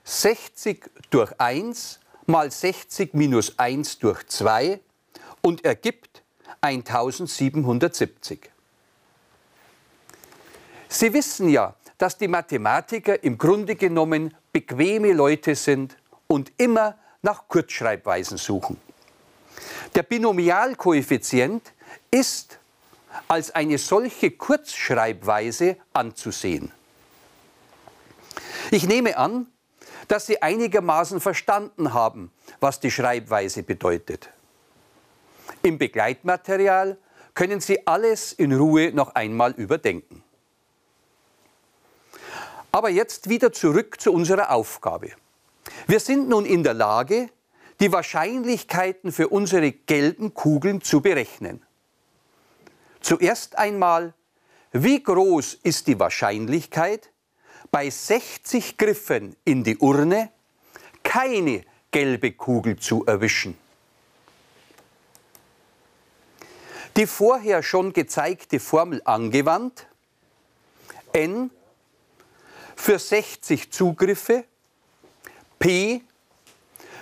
60 0.03 0.89
durch 1.09 1.39
1 1.39 1.99
mal 2.27 2.51
60 2.51 3.13
minus 3.13 3.57
1 3.57 3.99
durch 3.99 4.25
2 4.27 4.79
und 5.41 5.65
ergibt 5.65 6.23
1770. 6.61 8.49
Sie 10.87 11.13
wissen 11.13 11.49
ja, 11.49 11.75
dass 11.97 12.17
die 12.17 12.27
Mathematiker 12.27 13.23
im 13.23 13.37
Grunde 13.37 13.75
genommen 13.75 14.33
bequeme 14.51 15.13
Leute 15.13 15.55
sind 15.55 15.97
und 16.27 16.51
immer 16.57 16.97
nach 17.21 17.47
Kurzschreibweisen 17.47 18.37
suchen. 18.37 18.79
Der 19.93 20.03
Binomialkoeffizient 20.03 21.73
ist 22.11 22.59
als 23.27 23.51
eine 23.51 23.77
solche 23.77 24.31
Kurzschreibweise 24.31 25.77
anzusehen. 25.93 26.71
Ich 28.71 28.87
nehme 28.87 29.17
an, 29.17 29.47
dass 30.07 30.27
Sie 30.27 30.41
einigermaßen 30.41 31.19
verstanden 31.19 31.93
haben, 31.93 32.31
was 32.59 32.79
die 32.79 32.91
Schreibweise 32.91 33.63
bedeutet. 33.63 34.29
Im 35.61 35.77
Begleitmaterial 35.77 36.97
können 37.33 37.59
Sie 37.59 37.85
alles 37.87 38.33
in 38.33 38.53
Ruhe 38.53 38.91
noch 38.91 39.15
einmal 39.15 39.51
überdenken. 39.51 40.23
Aber 42.75 42.89
jetzt 42.89 43.29
wieder 43.29 43.53
zurück 43.53 44.01
zu 44.01 44.11
unserer 44.11 44.51
Aufgabe. 44.51 45.11
Wir 45.87 46.01
sind 46.01 46.27
nun 46.27 46.45
in 46.45 46.61
der 46.61 46.73
Lage, 46.73 47.29
die 47.79 47.89
Wahrscheinlichkeiten 47.89 49.13
für 49.13 49.29
unsere 49.29 49.71
gelben 49.71 50.33
Kugeln 50.33 50.81
zu 50.81 50.99
berechnen. 50.99 51.61
Zuerst 52.99 53.57
einmal, 53.57 54.13
wie 54.73 55.01
groß 55.01 55.53
ist 55.63 55.87
die 55.87 55.97
Wahrscheinlichkeit, 55.97 57.11
bei 57.71 57.89
60 57.89 58.77
Griffen 58.77 59.37
in 59.45 59.63
die 59.63 59.77
Urne 59.77 60.29
keine 61.01 61.63
gelbe 61.91 62.33
Kugel 62.33 62.77
zu 62.77 63.05
erwischen? 63.05 63.57
Die 66.97 67.07
vorher 67.07 67.63
schon 67.63 67.93
gezeigte 67.93 68.59
Formel 68.59 69.01
angewandt, 69.05 69.87
n 71.13 71.51
für 72.75 72.99
60 72.99 73.71
Zugriffe, 73.71 74.45
P 75.59 76.01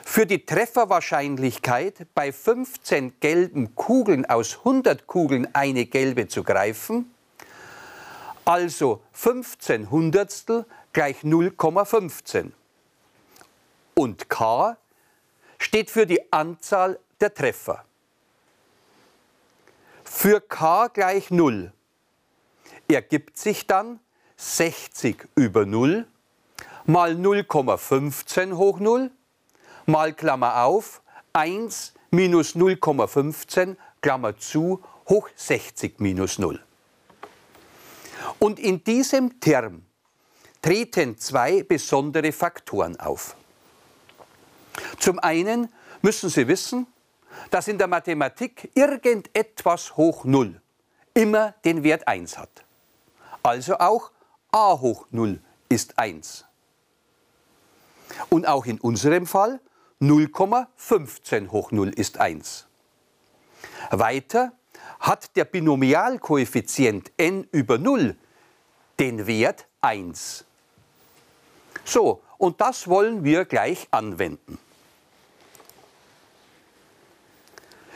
für 0.04 0.26
die 0.26 0.46
Trefferwahrscheinlichkeit 0.46 2.08
bei 2.14 2.32
15 2.32 3.20
gelben 3.20 3.74
Kugeln 3.76 4.26
aus 4.26 4.60
100 4.60 5.08
Kugeln 5.08 5.48
eine 5.54 5.86
gelbe 5.86 6.28
zu 6.28 6.44
greifen, 6.44 7.14
also 8.46 9.02
15 9.14 9.90
Hundertstel 9.90 10.66
gleich 10.92 11.22
0,15. 11.22 12.52
Und 13.96 14.30
K 14.30 14.78
steht 15.58 15.90
für 15.90 16.06
die 16.06 16.32
Anzahl 16.32 17.00
der 17.22 17.34
Treffer. 17.34 17.86
Für 20.04 20.42
k 20.42 20.88
gleich 20.90 21.32
0 21.32 21.72
ergibt 22.88 23.38
sich 23.38 23.66
dann 23.66 24.00
60 24.44 25.30
über 25.36 25.66
0 25.66 26.06
mal 26.86 27.14
0,15 27.14 28.58
hoch 28.58 28.80
0 28.80 29.10
mal 29.86 30.14
Klammer 30.14 30.66
auf 30.66 31.02
1 31.32 31.94
minus 32.12 32.54
0,15 32.54 33.78
Klammer 34.02 34.38
zu 34.38 34.84
hoch 35.08 35.30
60 35.34 36.00
minus 36.02 36.40
0. 36.40 36.62
Und 38.38 38.60
in 38.60 38.84
diesem 38.84 39.40
Term 39.40 39.86
treten 40.62 41.18
zwei 41.18 41.64
besondere 41.64 42.34
Faktoren 42.34 43.00
auf. 43.00 43.38
Zum 45.00 45.20
einen 45.20 45.72
müssen 46.02 46.30
Sie 46.30 46.48
wissen, 46.50 46.86
dass 47.50 47.70
in 47.70 47.78
der 47.78 47.88
Mathematik 47.88 48.72
irgendetwas 48.76 49.96
hoch 49.96 50.26
0 50.26 50.62
immer 51.14 51.54
den 51.64 51.84
Wert 51.84 52.08
1 52.10 52.38
hat. 52.38 52.66
Also 53.42 53.78
auch 53.78 54.12
a 54.54 54.80
hoch 54.80 55.08
0 55.12 55.40
ist 55.68 55.98
1. 55.98 56.46
Und 58.30 58.48
auch 58.48 58.66
in 58.66 58.80
unserem 58.80 59.26
Fall 59.26 59.60
0,15 60.00 61.50
hoch 61.50 61.72
0 61.72 61.90
ist 61.90 62.20
1. 62.20 62.68
Weiter 63.90 64.54
hat 65.00 65.36
der 65.36 65.46
Binomialkoeffizient 65.46 67.12
n 67.18 67.48
über 67.52 67.78
0 67.78 68.16
den 69.00 69.26
Wert 69.26 69.66
1. 69.82 70.46
So, 71.84 72.22
und 72.38 72.62
das 72.62 72.88
wollen 72.88 73.24
wir 73.24 73.46
gleich 73.46 73.88
anwenden. 73.90 74.60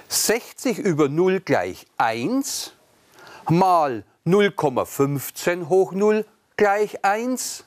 60 0.10 0.80
über 0.80 1.08
0 1.08 1.42
gleich 1.42 1.86
1 1.98 2.74
mal 3.50 4.04
0,15 4.26 5.70
hoch 5.70 5.92
0 5.92 6.26
gleich 6.58 7.06
1 7.06 7.64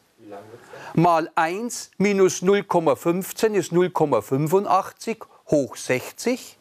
mal 0.95 1.31
1 1.35 1.91
minus 1.99 2.43
0,15 2.43 3.55
ist 3.55 3.73
0,85 3.73 5.25
hoch 5.49 5.77
60 5.77 6.57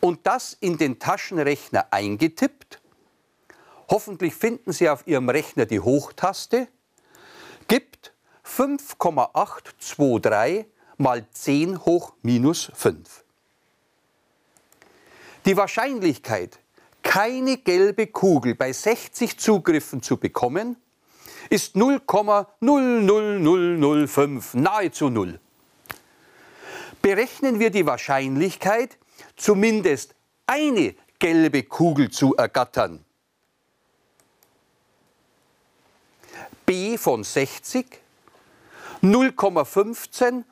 und 0.00 0.26
das 0.26 0.56
in 0.60 0.76
den 0.76 0.98
Taschenrechner 0.98 1.86
eingetippt. 1.90 2.82
Hoffentlich 3.88 4.34
finden 4.34 4.72
Sie 4.72 4.90
auf 4.90 5.06
Ihrem 5.06 5.28
Rechner 5.28 5.66
die 5.66 5.78
Hochtaste. 5.80 6.68
Gibt 7.68 8.12
5,823 8.42 10.66
mal 10.98 11.24
10 11.30 11.84
hoch 11.84 12.14
minus 12.22 12.72
5. 12.74 13.22
Die 15.44 15.56
Wahrscheinlichkeit, 15.56 16.58
keine 17.02 17.58
gelbe 17.58 18.08
Kugel 18.08 18.56
bei 18.56 18.72
60 18.72 19.38
Zugriffen 19.38 20.02
zu 20.02 20.16
bekommen, 20.16 20.76
ist 21.50 21.76
0,00005, 21.76 24.56
nahezu 24.56 25.10
null. 25.10 25.38
Berechnen 27.02 27.60
wir 27.60 27.70
die 27.70 27.86
Wahrscheinlichkeit, 27.86 28.98
zumindest 29.36 30.14
eine 30.46 30.94
gelbe 31.18 31.62
Kugel 31.62 32.10
zu 32.10 32.36
ergattern. 32.36 33.02
B 36.66 36.98
von 36.98 37.22
60, 37.22 37.86
0,15 39.02 40.44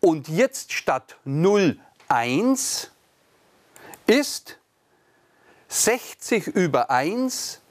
und 0.00 0.28
jetzt 0.28 0.72
statt 0.72 1.16
0,1 1.24 2.88
ist 4.06 4.58
60 5.68 6.48
über 6.48 6.90
1 6.90 7.61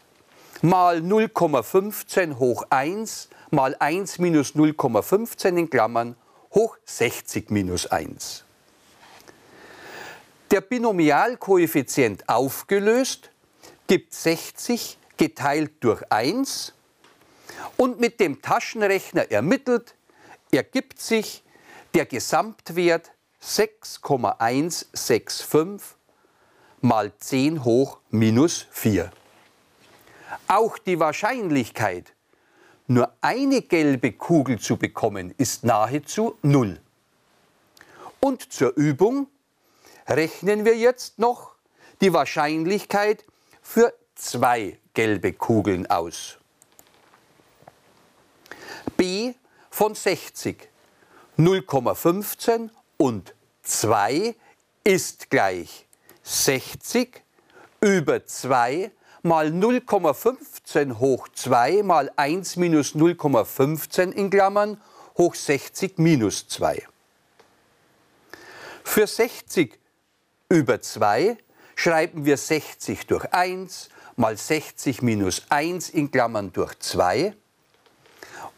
mal 0.62 0.98
0,15 0.98 2.38
hoch 2.38 2.66
1 2.70 3.30
mal 3.50 3.76
1 3.80 4.20
minus 4.20 4.56
0,15 4.56 5.58
in 5.58 5.70
Klammern 5.70 6.16
hoch 6.54 6.78
60 6.86 7.50
minus 7.50 7.88
1. 7.88 8.46
Der 10.52 10.62
Binomialkoeffizient 10.62 12.30
aufgelöst 12.30 13.32
gibt 13.88 14.14
60 14.14 15.00
geteilt 15.18 15.72
durch 15.80 16.04
1 16.12 16.74
und 17.78 18.00
mit 18.00 18.20
dem 18.20 18.40
Taschenrechner 18.42 19.32
ermittelt 19.32 19.96
ergibt 20.52 21.00
sich 21.00 21.44
der 21.94 22.06
Gesamtwert 22.06 23.12
6,165 23.40 25.96
mal 26.82 27.14
10 27.18 27.64
hoch 27.64 28.00
minus 28.10 28.68
4. 28.72 29.12
Auch 30.48 30.78
die 30.78 31.00
Wahrscheinlichkeit, 31.00 32.14
nur 32.88 33.14
eine 33.22 33.62
gelbe 33.62 34.12
Kugel 34.12 34.60
zu 34.60 34.78
bekommen, 34.78 35.34
ist 35.38 35.64
nahezu 35.64 36.38
null. 36.42 36.80
Und 38.20 38.54
zur 38.54 38.76
Übung 38.76 39.28
rechnen 40.08 40.66
wir 40.66 40.78
jetzt 40.78 41.20
noch 41.20 41.56
die 42.02 42.14
Wahrscheinlichkeit 42.14 43.24
für 43.62 43.94
zwei 44.16 44.78
gelbe 44.94 45.34
Kugeln 45.34 45.90
aus. 45.90 46.38
b 48.98 49.34
von 49.70 49.96
60, 49.96 50.70
0,15 51.38 52.70
und 52.98 53.34
2 53.64 54.36
ist 54.84 55.30
gleich 55.30 55.88
60 56.24 57.24
über 57.80 58.26
2 58.26 58.92
mal 59.24 59.48
0,15 59.48 61.00
hoch 61.00 61.28
2 61.34 61.82
mal 61.84 62.12
1 62.16 62.56
minus 62.58 62.96
0,15 62.96 64.12
in 64.12 64.30
Klammern 64.30 64.80
hoch 65.18 65.34
60 65.36 65.98
minus 65.98 66.48
2. 66.48 66.86
Für 68.84 69.08
60 69.08 69.80
über 70.50 70.82
2 70.82 71.38
schreiben 71.76 72.26
wir 72.26 72.38
60 72.38 73.08
durch 73.08 73.34
1 73.34 73.90
mal 74.16 74.38
60 74.38 75.02
minus 75.02 75.44
1 75.50 75.90
in 75.90 76.12
Klammern 76.12 76.52
durch 76.52 76.78
2. 76.80 77.34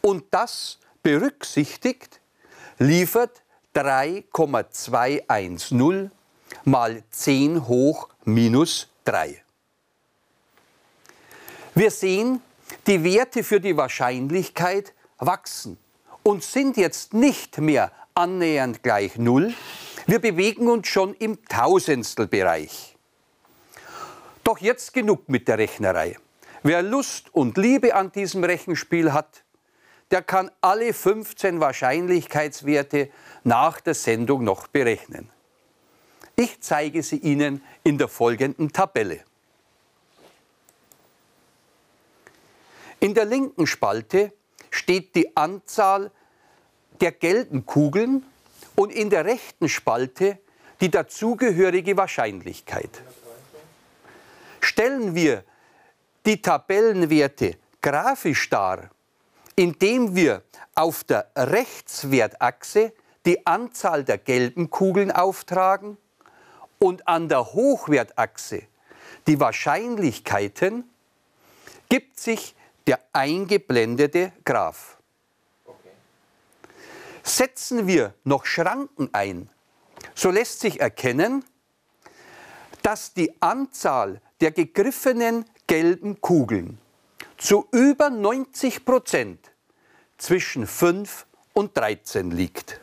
Und 0.00 0.24
das 0.30 0.78
berücksichtigt 1.02 2.20
liefert 2.78 3.42
3,210 3.74 6.10
mal 6.64 7.02
10 7.10 7.68
hoch 7.68 8.08
minus 8.24 8.88
3. 9.04 9.43
Wir 11.76 11.90
sehen, 11.90 12.40
die 12.86 13.02
Werte 13.02 13.42
für 13.42 13.60
die 13.60 13.76
Wahrscheinlichkeit 13.76 14.94
wachsen 15.18 15.76
und 16.22 16.44
sind 16.44 16.76
jetzt 16.76 17.14
nicht 17.14 17.58
mehr 17.58 17.90
annähernd 18.14 18.84
gleich 18.84 19.16
Null. 19.16 19.52
Wir 20.06 20.20
bewegen 20.20 20.68
uns 20.68 20.86
schon 20.86 21.14
im 21.14 21.44
Tausendstelbereich. 21.46 22.96
Doch 24.44 24.58
jetzt 24.58 24.94
genug 24.94 25.28
mit 25.28 25.48
der 25.48 25.58
Rechnerei. 25.58 26.16
Wer 26.62 26.82
Lust 26.82 27.34
und 27.34 27.56
Liebe 27.56 27.96
an 27.96 28.12
diesem 28.12 28.44
Rechenspiel 28.44 29.12
hat, 29.12 29.42
der 30.12 30.22
kann 30.22 30.52
alle 30.60 30.92
15 30.92 31.58
Wahrscheinlichkeitswerte 31.58 33.10
nach 33.42 33.80
der 33.80 33.94
Sendung 33.94 34.44
noch 34.44 34.68
berechnen. 34.68 35.28
Ich 36.36 36.60
zeige 36.60 37.02
sie 37.02 37.16
Ihnen 37.16 37.62
in 37.82 37.98
der 37.98 38.08
folgenden 38.08 38.72
Tabelle. 38.72 39.24
In 43.00 43.14
der 43.14 43.24
linken 43.24 43.66
Spalte 43.66 44.32
steht 44.70 45.14
die 45.14 45.36
Anzahl 45.36 46.10
der 47.00 47.12
gelben 47.12 47.66
Kugeln 47.66 48.24
und 48.76 48.92
in 48.92 49.10
der 49.10 49.24
rechten 49.24 49.68
Spalte 49.68 50.38
die 50.80 50.90
dazugehörige 50.90 51.96
Wahrscheinlichkeit. 51.96 53.02
Stellen 54.60 55.14
wir 55.14 55.44
die 56.26 56.40
Tabellenwerte 56.40 57.56
grafisch 57.82 58.48
dar, 58.48 58.90
indem 59.56 60.16
wir 60.16 60.42
auf 60.74 61.04
der 61.04 61.30
Rechtswertachse 61.36 62.92
die 63.26 63.46
Anzahl 63.46 64.04
der 64.04 64.18
gelben 64.18 64.70
Kugeln 64.70 65.10
auftragen 65.10 65.96
und 66.78 67.06
an 67.06 67.28
der 67.28 67.52
Hochwertachse 67.52 68.62
die 69.26 69.40
Wahrscheinlichkeiten, 69.40 70.84
gibt 71.88 72.18
sich 72.18 72.54
der 72.86 73.00
eingeblendete 73.12 74.32
Graph. 74.44 74.98
Setzen 77.22 77.86
wir 77.86 78.14
noch 78.24 78.44
Schranken 78.44 79.08
ein, 79.12 79.48
so 80.14 80.30
lässt 80.30 80.60
sich 80.60 80.80
erkennen, 80.80 81.44
dass 82.82 83.14
die 83.14 83.32
Anzahl 83.40 84.20
der 84.40 84.50
gegriffenen 84.50 85.46
gelben 85.66 86.20
Kugeln 86.20 86.78
zu 87.38 87.66
über 87.72 88.10
90 88.10 88.84
Prozent 88.84 89.50
zwischen 90.18 90.66
5 90.66 91.26
und 91.54 91.76
13 91.76 92.30
liegt. 92.30 92.80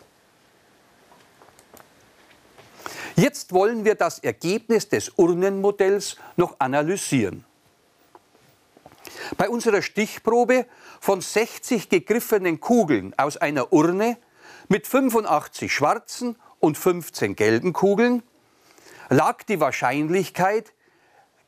Jetzt 3.16 3.54
wollen 3.54 3.86
wir 3.86 3.96
das 3.96 4.20
Ergebnis 4.20 4.90
des 4.90 5.12
Urnenmodells 5.18 6.16
noch 6.38 6.60
analysieren. 6.60 7.46
Bei 9.38 9.50
unserer 9.50 9.82
Stichprobe 9.82 10.66
von 11.00 11.22
60 11.22 11.90
gegriffenen 11.90 12.60
Kugeln 12.60 13.14
aus 13.18 13.38
einer 13.38 13.72
Urne 13.72 14.18
mit 14.68 14.88
85 14.88 15.74
schwarzen 15.74 16.36
und 16.60 16.78
15 16.78 17.36
gelben 17.36 17.74
Kugeln 17.74 18.24
lag 19.10 19.44
die 19.44 19.60
Wahrscheinlichkeit, 19.60 20.74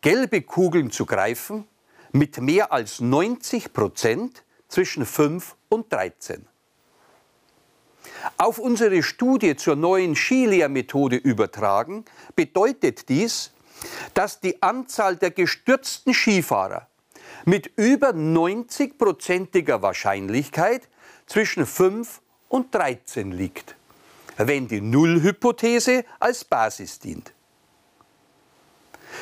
gelbe 0.01 0.41
Kugeln 0.41 0.91
zu 0.91 1.05
greifen, 1.05 1.67
mit 2.11 2.39
mehr 2.39 2.71
als 2.71 2.99
90 2.99 3.73
Prozent 3.73 4.43
zwischen 4.67 5.05
5 5.05 5.55
und 5.69 5.91
13. 5.91 6.47
Auf 8.37 8.59
unsere 8.59 9.01
Studie 9.03 9.55
zur 9.55 9.75
neuen 9.75 10.15
Skilehrmethode 10.15 11.15
übertragen, 11.15 12.05
bedeutet 12.35 13.09
dies, 13.09 13.51
dass 14.13 14.39
die 14.39 14.61
Anzahl 14.61 15.15
der 15.15 15.31
gestürzten 15.31 16.13
Skifahrer 16.13 16.87
mit 17.45 17.71
über 17.75 18.09
90-prozentiger 18.09 19.81
Wahrscheinlichkeit 19.81 20.87
zwischen 21.25 21.65
5 21.65 22.21
und 22.49 22.73
13 22.73 23.31
liegt, 23.31 23.75
wenn 24.37 24.67
die 24.67 24.81
Nullhypothese 24.81 26.05
als 26.19 26.43
Basis 26.43 26.99
dient. 26.99 27.33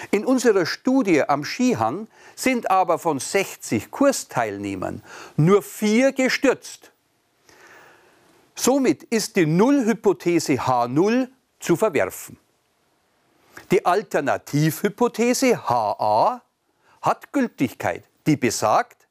In 0.09 0.25
unserer 0.25 0.65
Studie 0.65 1.23
am 1.23 1.43
Skihang 1.43 2.07
sind 2.35 2.71
aber 2.71 2.97
von 2.97 3.19
60 3.19 3.91
Kursteilnehmern 3.91 5.03
nur 5.35 5.61
vier 5.61 6.11
gestürzt. 6.11 6.91
Somit 8.55 9.03
ist 9.03 9.35
die 9.35 9.45
Nullhypothese 9.45 10.53
H0 10.53 11.29
zu 11.59 11.75
verwerfen. 11.75 12.37
Die 13.71 13.85
Alternativhypothese 13.85 15.69
HA 15.69 16.41
hat 17.01 17.31
Gültigkeit, 17.31 18.03
die 18.25 18.37
besagt, 18.37 19.07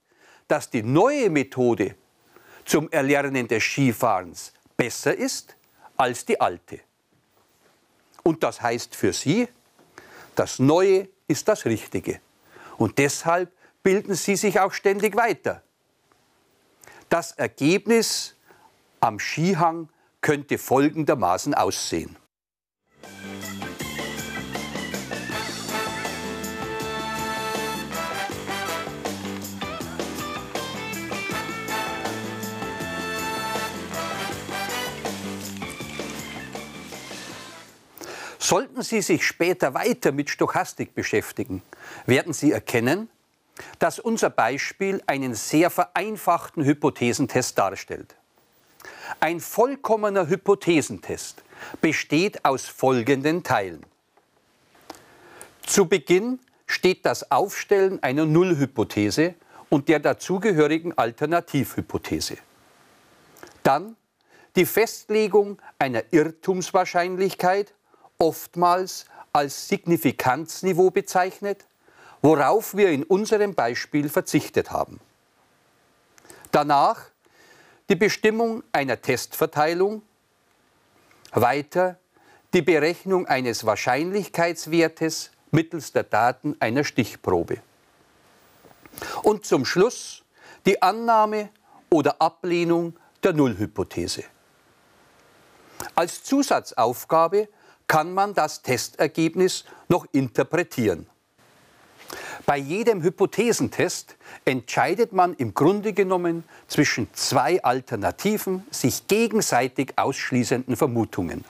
dass 0.49 0.71
die 0.71 0.83
neue 0.83 1.31
Methode 1.31 1.95
zum 2.65 2.91
Erlernen 2.91 3.47
des 3.49 3.63
Skifahrens 3.63 4.53
besser 4.77 5.15
ist 5.17 5.57
als 5.97 6.25
die 6.25 6.41
alte. 6.41 6.81
Und 8.23 8.43
das 8.43 8.61
heißt 8.61 8.95
für 8.95 9.13
Sie, 9.13 9.49
das 10.35 10.59
Neue 10.59 11.09
ist 11.29 11.49
das 11.49 11.65
Richtige. 11.65 12.21
Und 12.79 12.99
deshalb 12.99 13.53
bilden 13.83 14.15
sie 14.15 14.37
sich 14.37 14.61
auch 14.61 14.73
ständig 14.73 15.17
weiter. 15.17 15.63
Das 17.09 17.33
Ergebnis 17.33 18.35
am 19.01 19.19
Skihang 19.19 19.89
könnte 20.21 20.59
folgendermaßen 20.59 21.55
aussehen. 21.55 22.17
Sollten 38.51 38.83
Sie 38.83 39.01
sich 39.01 39.25
später 39.25 39.75
weiter 39.75 40.11
mit 40.11 40.29
Stochastik 40.29 40.93
beschäftigen, 40.93 41.63
werden 42.07 42.33
Sie 42.33 42.51
erkennen, 42.51 43.09
dass 43.79 44.01
unser 44.01 44.29
Beispiel 44.29 45.01
einen 45.07 45.37
sehr 45.37 45.71
vereinfachten 45.71 46.65
Hypothesentest 46.65 47.57
darstellt. 47.57 48.17
Ein 49.21 49.39
vollkommener 49.39 50.29
Hypothesentest 50.29 51.45
besteht 51.81 52.45
aus 52.45 52.67
folgenden 52.67 53.45
Teilen. 53.45 53.87
Zu 55.65 55.87
Beginn 55.87 56.41
steht 56.67 57.07
das 57.07 57.31
Aufstellen 57.31 58.03
einer 58.03 58.27
Nullhypothese 58.27 59.37
und 59.69 59.89
der 59.89 60.01
dazugehörigen 60.01 60.99
Alternativhypothese. 60.99 62.39
Dann 63.63 63.95
die 64.57 64.67
Festlegung 64.67 65.63
einer 65.79 66.03
Irrtumswahrscheinlichkeit, 66.11 67.75
oftmals 68.21 69.07
als 69.33 69.69
Signifikanzniveau 69.69 70.91
bezeichnet, 70.91 71.67
worauf 72.23 72.77
wir 72.77 72.91
in 72.91 73.03
unserem 73.03 73.55
Beispiel 73.55 74.09
verzichtet 74.09 74.71
haben. 74.71 75.01
Danach 76.53 77.07
die 77.89 77.97
Bestimmung 77.97 78.63
einer 78.73 79.01
Testverteilung, 79.01 80.03
weiter 81.33 81.99
die 82.53 82.63
Berechnung 82.63 83.27
eines 83.27 83.65
Wahrscheinlichkeitswertes 83.65 85.31
mittels 85.53 85.93
der 85.93 86.03
Daten 86.03 86.57
einer 86.61 86.85
Stichprobe. 86.85 87.59
Und 89.23 89.47
zum 89.47 89.65
Schluss 89.65 90.25
die 90.67 90.83
Annahme 90.83 91.51
oder 91.89 92.21
Ablehnung 92.21 92.97
der 93.23 93.33
Nullhypothese. 93.33 94.25
Als 95.95 96.23
Zusatzaufgabe 96.25 97.49
kann 97.91 98.15
man 98.15 98.35
das 98.35 98.63
Testergebnis 98.63 99.65
noch 99.89 100.07
interpretieren. 100.13 101.07
Bei 102.47 102.57
jedem 102.57 103.03
Hypothesentest 103.03 104.15
entscheidet 104.45 105.13
man 105.13 105.35
im 105.35 105.55
Grunde 105.55 105.93
genommen 105.93 106.45
zwischen 106.69 107.09
zwei 107.15 107.61
alternativen, 107.65 108.63
sich 108.71 109.09
gegenseitig 109.09 109.95
ausschließenden 109.97 110.77
Vermutungen. 110.77 111.45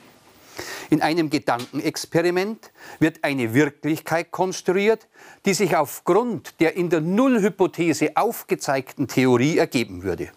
In 0.89 1.03
einem 1.03 1.29
Gedankenexperiment 1.29 2.71
wird 3.01 3.23
eine 3.23 3.53
Wirklichkeit 3.53 4.31
konstruiert, 4.31 5.09
die 5.45 5.53
sich 5.53 5.77
aufgrund 5.77 6.59
der 6.59 6.75
in 6.75 6.89
der 6.89 7.03
Nullhypothese 7.03 8.17
aufgezeigten 8.17 9.09
Theorie 9.09 9.59
ergeben 9.59 10.05
würde. 10.05 10.31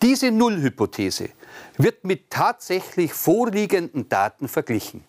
Diese 0.00 0.30
Nullhypothese 0.30 1.30
wird 1.76 2.04
mit 2.04 2.30
tatsächlich 2.30 3.12
vorliegenden 3.12 4.08
Daten 4.08 4.48
verglichen. 4.48 5.04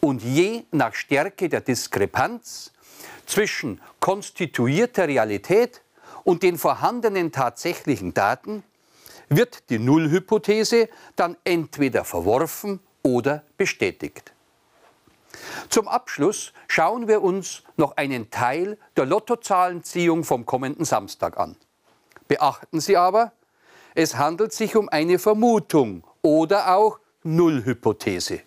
Und 0.00 0.22
je 0.22 0.64
nach 0.72 0.94
Stärke 0.94 1.48
der 1.48 1.60
Diskrepanz 1.60 2.72
zwischen 3.26 3.80
konstituierter 4.00 5.08
Realität 5.08 5.82
und 6.24 6.42
den 6.42 6.58
vorhandenen 6.58 7.32
tatsächlichen 7.32 8.14
Daten 8.14 8.62
wird 9.28 9.70
die 9.70 9.78
Nullhypothese 9.78 10.88
dann 11.16 11.36
entweder 11.44 12.04
verworfen 12.04 12.80
oder 13.02 13.42
bestätigt. 13.56 14.32
Zum 15.68 15.88
Abschluss 15.88 16.52
schauen 16.68 17.08
wir 17.08 17.22
uns 17.22 17.62
noch 17.76 17.96
einen 17.96 18.30
Teil 18.30 18.78
der 18.96 19.06
Lottozahlenziehung 19.06 20.24
vom 20.24 20.46
kommenden 20.46 20.84
Samstag 20.84 21.36
an. 21.36 21.56
Beachten 22.28 22.80
Sie 22.80 22.96
aber, 22.96 23.32
es 23.98 24.14
handelt 24.18 24.52
sich 24.52 24.76
um 24.76 24.90
eine 24.90 25.18
Vermutung 25.18 26.04
oder 26.20 26.76
auch 26.76 26.98
Nullhypothese. 27.22 28.40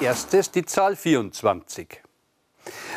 Erstes 0.00 0.50
die 0.50 0.64
Zahl 0.64 0.96
24. 0.96 2.02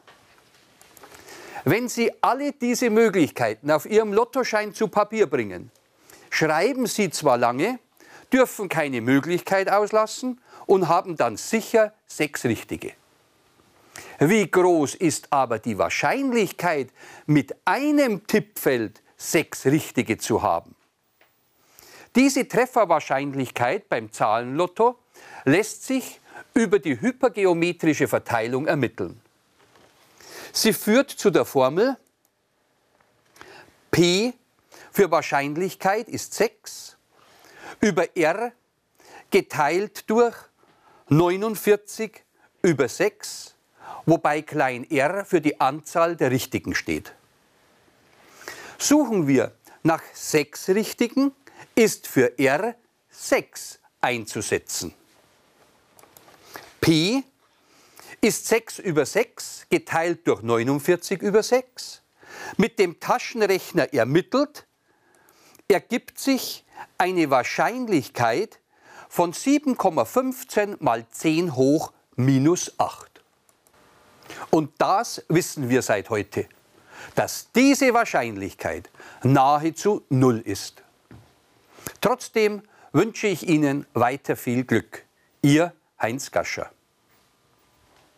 Wenn 1.63 1.87
Sie 1.87 2.11
alle 2.21 2.51
diese 2.51 2.89
Möglichkeiten 2.89 3.71
auf 3.71 3.85
Ihrem 3.85 4.11
Lottoschein 4.11 4.73
zu 4.73 4.89
Papier 4.89 5.27
bringen, 5.27 5.71
schreiben 6.29 6.87
sie 6.87 7.09
zwar 7.09 7.37
lange, 7.37 7.79
dürfen 8.33 8.67
keine 8.67 8.99
Möglichkeit 8.99 9.71
auslassen 9.71 10.41
und 10.65 10.89
haben 10.89 11.15
dann 11.15 11.37
sicher 11.37 11.93
sechs 12.05 12.43
richtige. 12.43 12.91
Wie 14.19 14.49
groß 14.49 14.95
ist 14.95 15.31
aber 15.31 15.59
die 15.59 15.77
Wahrscheinlichkeit, 15.77 16.89
mit 17.25 17.55
einem 17.65 18.25
Tippfeld 18.27 19.01
sechs 19.17 19.65
richtige 19.65 20.17
zu 20.17 20.41
haben? 20.41 20.75
Diese 22.15 22.47
Trefferwahrscheinlichkeit 22.47 23.89
beim 23.89 24.11
Zahlenlotto 24.11 24.97
lässt 25.43 25.83
sich 25.85 26.21
über 26.53 26.79
die 26.79 26.99
hypergeometrische 26.99 28.07
Verteilung 28.07 28.67
ermitteln. 28.67 29.19
Sie 30.53 30.71
führt 30.71 31.11
zu 31.11 31.29
der 31.29 31.43
Formel 31.43 31.97
P 33.91 34.33
für 34.91 35.11
Wahrscheinlichkeit 35.11 36.07
ist 36.07 36.33
6 36.33 36.95
über 37.81 38.15
r 38.15 38.53
geteilt 39.29 40.09
durch 40.09 40.35
49 41.09 42.23
über 42.61 42.87
6, 42.87 43.54
wobei 44.05 44.41
klein 44.41 44.89
r 44.89 45.25
für 45.25 45.41
die 45.41 45.59
Anzahl 45.59 46.15
der 46.15 46.31
Richtigen 46.31 46.75
steht. 46.75 47.13
Suchen 48.77 49.27
wir 49.27 49.53
nach 49.83 50.01
6 50.13 50.69
Richtigen, 50.69 51.31
ist 51.75 52.07
für 52.07 52.37
r 52.39 52.75
6 53.09 53.79
einzusetzen. 54.01 54.93
P 56.81 57.23
ist 58.21 58.47
6 58.47 58.79
über 58.79 59.05
6 59.05 59.67
geteilt 59.69 60.27
durch 60.27 60.41
49 60.41 61.21
über 61.21 61.43
6. 61.43 62.01
Mit 62.57 62.79
dem 62.79 62.99
Taschenrechner 62.99 63.93
ermittelt 63.93 64.67
ergibt 65.67 66.19
sich 66.19 66.65
eine 66.97 67.29
Wahrscheinlichkeit 67.29 68.59
von 69.09 69.33
7,15 69.33 70.77
mal 70.79 71.07
10 71.09 71.55
hoch 71.55 71.93
minus 72.15 72.79
8. 72.79 73.14
Und 74.49 74.71
das 74.77 75.23
wissen 75.29 75.69
wir 75.69 75.81
seit 75.81 76.09
heute, 76.09 76.47
dass 77.15 77.51
diese 77.53 77.93
Wahrscheinlichkeit 77.93 78.89
nahezu 79.23 80.03
null 80.09 80.39
ist. 80.39 80.83
Trotzdem 82.01 82.61
wünsche 82.91 83.27
ich 83.27 83.47
Ihnen 83.47 83.85
weiter 83.93 84.35
viel 84.35 84.63
Glück. 84.63 85.03
Ihr 85.41 85.73
Heinz 86.01 86.31
Gascher. 86.31 86.71